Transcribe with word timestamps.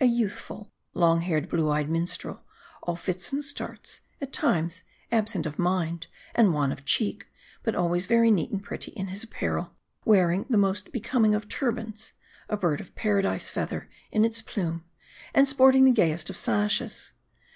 A 0.00 0.04
youth 0.06 0.38
ful, 0.38 0.70
long 0.94 1.22
haired, 1.22 1.48
blue 1.48 1.68
eyed 1.68 1.90
minstrel; 1.90 2.44
all 2.84 2.94
fits 2.94 3.32
and 3.32 3.42
starts; 3.42 4.00
at 4.20 4.32
times, 4.32 4.84
absent 5.10 5.44
of 5.44 5.58
mind, 5.58 6.06
and 6.36 6.54
wan 6.54 6.70
of 6.70 6.84
cheek; 6.84 7.26
but 7.64 7.74
always 7.74 8.06
very 8.06 8.30
neat 8.30 8.52
and 8.52 8.62
pretty 8.62 8.92
in 8.92 9.08
his 9.08 9.24
apparel; 9.24 9.74
wearing 10.04 10.46
the 10.48 10.56
most 10.56 10.92
becoming 10.92 11.34
of 11.34 11.48
turbans, 11.48 12.12
a 12.48 12.56
Bird 12.56 12.80
of 12.80 12.94
Paradise 12.94 13.48
feather 13.50 13.90
its 14.12 14.40
plume, 14.40 14.84
and 15.34 15.48
sport 15.48 15.74
ing 15.74 15.84
the 15.84 15.90
gayest 15.90 16.30
of 16.30 16.36
sashes. 16.36 17.12